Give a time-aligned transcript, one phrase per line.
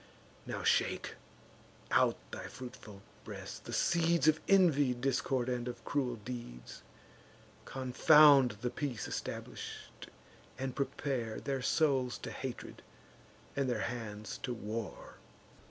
[0.47, 1.13] Now shake,
[1.91, 6.81] out thy fruitful breast, the seeds Of envy, discord, and of cruel deeds:
[7.65, 10.09] Confound the peace establish'd,
[10.57, 12.81] and prepare Their souls to hatred,
[13.55, 15.19] and their hands to war."